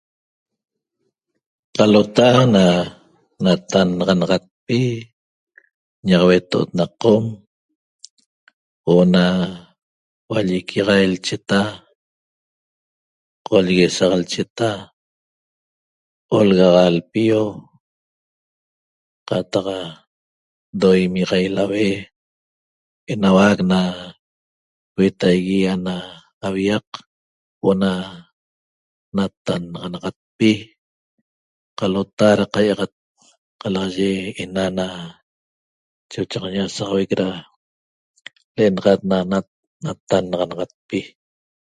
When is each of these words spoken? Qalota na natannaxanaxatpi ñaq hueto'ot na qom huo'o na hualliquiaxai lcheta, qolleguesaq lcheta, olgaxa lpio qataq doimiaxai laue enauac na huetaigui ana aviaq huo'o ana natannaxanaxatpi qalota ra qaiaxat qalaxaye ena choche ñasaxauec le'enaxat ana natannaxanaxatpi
Qalota 1.77 2.29
na 2.55 2.65
natannaxanaxatpi 3.43 4.79
ñaq 6.07 6.21
hueto'ot 6.27 6.69
na 6.77 6.85
qom 7.01 7.23
huo'o 8.85 9.03
na 9.15 9.23
hualliquiaxai 10.27 11.05
lcheta, 11.13 11.61
qolleguesaq 13.47 14.11
lcheta, 14.21 14.69
olgaxa 16.37 16.85
lpio 16.97 17.41
qataq 19.27 19.67
doimiaxai 20.81 21.45
laue 21.57 21.87
enauac 23.11 23.57
na 23.71 23.79
huetaigui 24.95 25.59
ana 25.73 25.95
aviaq 26.47 26.85
huo'o 27.59 27.73
ana 27.75 27.91
natannaxanaxatpi 29.15 30.51
qalota 31.77 32.27
ra 32.39 32.45
qaiaxat 32.53 32.93
qalaxaye 33.61 34.13
ena 34.43 34.85
choche 36.11 36.39
ñasaxauec 36.55 37.11
le'enaxat 38.55 39.01
ana 39.03 39.39
natannaxanaxatpi 39.83 40.99